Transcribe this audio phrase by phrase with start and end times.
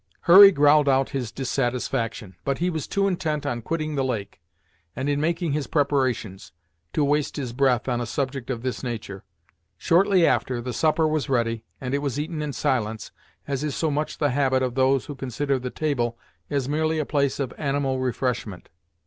[0.21, 4.41] Hurry growled out his dissatisfaction, but he was too intent on quitting the lake,
[4.95, 6.51] and in making his preparations,
[6.93, 9.23] to waste his breath on a subject of this nature.
[9.77, 13.11] Shortly after, the supper was ready, and it was eaten in silence
[13.47, 16.17] as is so much the habit of those who consider the table
[16.49, 18.69] as merely a place of animal refreshment.